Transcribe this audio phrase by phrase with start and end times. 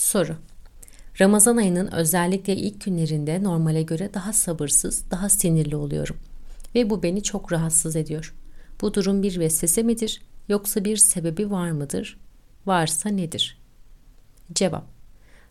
[0.00, 0.36] Soru
[1.20, 6.16] Ramazan ayının özellikle ilk günlerinde normale göre daha sabırsız, daha sinirli oluyorum.
[6.74, 8.34] Ve bu beni çok rahatsız ediyor.
[8.80, 12.18] Bu durum bir vesvese midir yoksa bir sebebi var mıdır?
[12.66, 13.58] Varsa nedir?
[14.52, 14.84] Cevap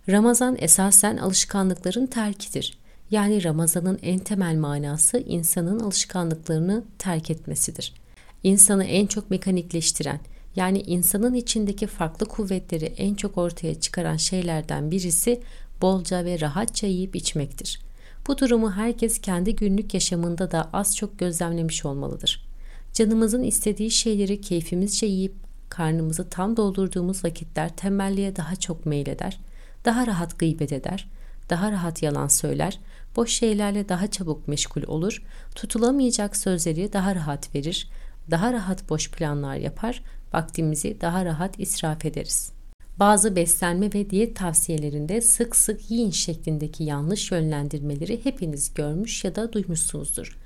[0.10, 2.78] Ramazan esasen alışkanlıkların terkidir.
[3.12, 7.94] Yani Ramazan'ın en temel manası insanın alışkanlıklarını terk etmesidir.
[8.44, 10.20] İnsanı en çok mekanikleştiren,
[10.56, 15.42] yani insanın içindeki farklı kuvvetleri en çok ortaya çıkaran şeylerden birisi
[15.82, 17.80] bolca ve rahatça yiyip içmektir.
[18.28, 22.48] Bu durumu herkes kendi günlük yaşamında da az çok gözlemlemiş olmalıdır.
[22.94, 25.34] Canımızın istediği şeyleri keyfimizce yiyip
[25.70, 29.40] karnımızı tam doldurduğumuz vakitler tembelliğe daha çok meyleder,
[29.86, 31.10] daha rahat gıybet eder,
[31.50, 32.80] daha rahat yalan söyler,
[33.16, 35.24] boş şeylerle daha çabuk meşgul olur,
[35.56, 37.90] tutulamayacak sözleri daha rahat verir,
[38.32, 42.52] daha rahat boş planlar yapar, vaktimizi daha rahat israf ederiz.
[43.00, 49.54] Bazı beslenme ve diyet tavsiyelerinde sık sık yiyin şeklindeki yanlış yönlendirmeleri hepiniz görmüş ya da
[49.54, 50.38] duymuşsunuzdur.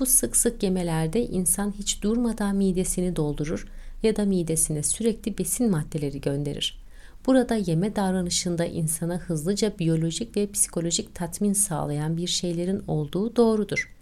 [0.00, 3.68] Bu sık sık yemelerde insan hiç durmadan midesini doldurur
[4.02, 6.82] ya da midesine sürekli besin maddeleri gönderir.
[7.26, 13.94] Burada yeme davranışında insana hızlıca biyolojik ve psikolojik tatmin sağlayan bir şeylerin olduğu doğrudur.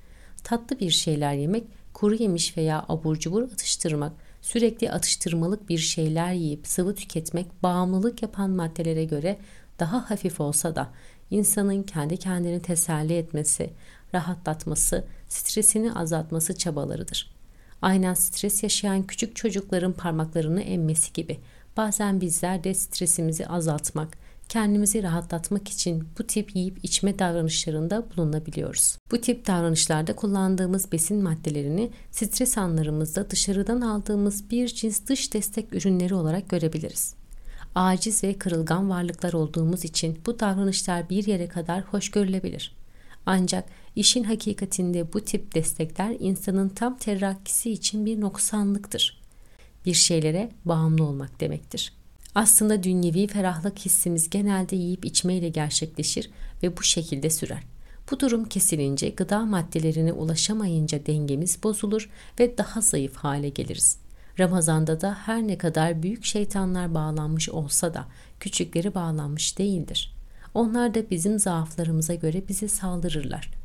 [0.45, 1.65] Tatlı bir şeyler yemek,
[2.01, 4.13] kuru yemiş veya abur cubur atıştırmak,
[4.43, 9.39] sürekli atıştırmalık bir şeyler yiyip sıvı tüketmek bağımlılık yapan maddelere göre
[9.81, 10.89] daha hafif olsa da
[11.31, 13.71] insanın kendi kendini teselli etmesi,
[14.15, 17.35] rahatlatması, stresini azaltması çabalarıdır.
[17.83, 21.39] Aynen stres yaşayan küçük çocukların parmaklarını emmesi gibi
[21.77, 24.19] bazen bizler de stresimizi azaltmak,
[24.51, 28.99] kendimizi rahatlatmak için bu tip yiyip içme davranışlarında bulunabiliyoruz.
[29.11, 36.15] Bu tip davranışlarda kullandığımız besin maddelerini stres anlarımızda dışarıdan aldığımız bir cins dış destek ürünleri
[36.15, 37.15] olarak görebiliriz.
[37.75, 42.77] Aciz ve kırılgan varlıklar olduğumuz için bu davranışlar bir yere kadar hoş görülebilir.
[43.27, 43.65] Ancak
[43.97, 49.21] işin hakikatinde bu tip destekler insanın tam terakkisi için bir noksanlıktır.
[49.87, 52.00] Bir şeylere bağımlı olmak demektir.
[52.35, 56.31] Aslında dünyevi ferahlık hissimiz genelde yiyip içmeyle gerçekleşir
[56.63, 57.63] ve bu şekilde sürer.
[58.11, 63.99] Bu durum kesilince gıda maddelerine ulaşamayınca dengemiz bozulur ve daha zayıf hale geliriz.
[64.39, 68.07] Ramazanda da her ne kadar büyük şeytanlar bağlanmış olsa da
[68.41, 70.17] küçükleri bağlanmış değildir.
[70.55, 73.60] Onlar da bizim zaaflarımıza göre bize saldırırlar.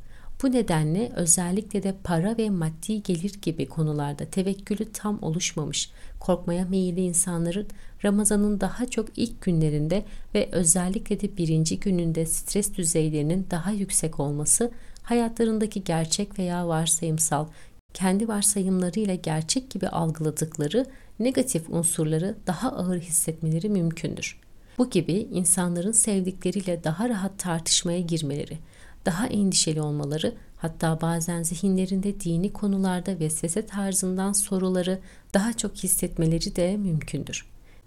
[0.45, 7.01] Bu nedenle özellikle de para ve maddi gelir gibi konularda tevekkülü tam oluşmamış, korkmaya meyilli
[7.01, 7.67] insanların
[8.03, 14.71] Ramazan'ın daha çok ilk günlerinde ve özellikle de birinci gününde stres düzeylerinin daha yüksek olması,
[15.03, 17.47] hayatlarındaki gerçek veya varsayımsal,
[17.93, 20.85] kendi varsayımlarıyla gerçek gibi algıladıkları
[21.19, 24.44] negatif unsurları daha ağır hissetmeleri mümkündür.
[24.77, 28.57] Bu gibi insanların sevdikleriyle daha rahat tartışmaya girmeleri,
[29.05, 34.99] daha endişeli olmaları, hatta bazen zihinlerinde dini konularda vesvese tarzından soruları
[35.33, 37.45] daha çok hissetmeleri de mümkündür.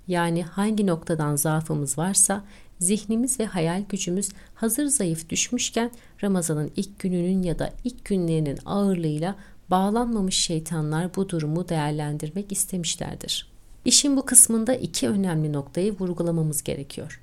[0.08, 2.44] Yani hangi noktadan zaafımız varsa
[2.78, 5.90] zihnimiz ve hayal gücümüz hazır zayıf düşmüşken
[6.22, 9.36] Ramazan'ın ilk gününün ya da ilk günlerinin ağırlığıyla
[9.70, 13.57] bağlanmamış şeytanlar bu durumu değerlendirmek istemişlerdir.
[13.88, 17.20] İşin bu kısmında iki önemli noktayı vurgulamamız gerekiyor.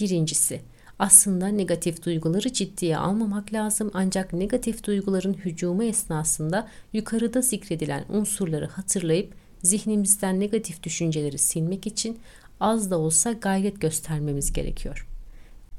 [0.00, 0.60] Birincisi,
[0.98, 9.34] aslında negatif duyguları ciddiye almamak lazım ancak negatif duyguların hücumu esnasında yukarıda zikredilen unsurları hatırlayıp
[9.62, 12.18] zihnimizden negatif düşünceleri silmek için
[12.60, 15.08] az da olsa gayret göstermemiz gerekiyor.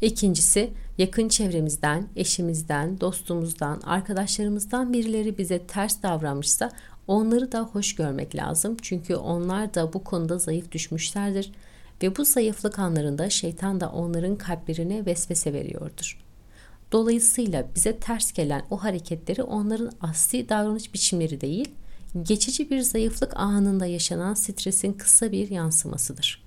[0.02, 6.72] İkincisi, yakın çevremizden, eşimizden, dostumuzdan, arkadaşlarımızdan birileri bize ters davranmışsa
[7.10, 8.78] onları da hoş görmek lazım.
[8.82, 11.52] Çünkü onlar da bu konuda zayıf düşmüşlerdir
[12.04, 16.20] ve bu zayıflık anlarında şeytan da onların kalplerine vesvese veriyordur.
[16.92, 21.70] Dolayısıyla bize ters gelen o hareketleri onların asli davranış biçimleri değil,
[22.24, 26.44] geçici bir zayıflık anında yaşanan stresin kısa bir yansımasıdır.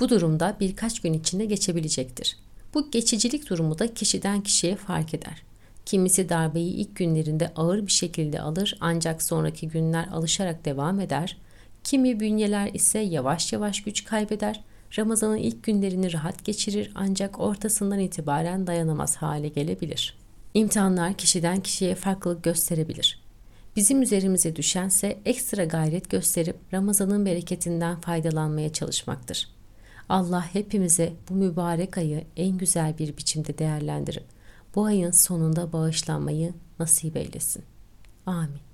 [0.00, 2.36] Bu durumda birkaç gün içinde geçebilecektir.
[2.74, 5.45] Bu geçicilik durumu da kişiden kişiye fark eder.
[5.86, 11.36] Kimisi darbeyi ilk günlerinde ağır bir şekilde alır ancak sonraki günler alışarak devam eder.
[11.84, 14.64] Kimi bünyeler ise yavaş yavaş güç kaybeder
[14.98, 20.18] Ramazan'ın ilk günlerini rahat geçirir ancak ortasından itibaren dayanamaz hale gelebilir.
[20.54, 23.22] İmtihanlar kişiden kişiye farklılık gösterebilir.
[23.76, 29.48] Bizim üzerimize düşense ekstra gayret gösterip Ramazan'ın bereketinden faydalanmaya çalışmaktır.
[30.08, 34.35] Allah hepimize bu mübarek ayı en güzel bir biçimde değerlendirip
[34.76, 37.64] bu ayın sonunda bağışlanmayı nasip eylesin.
[38.26, 38.65] Amin.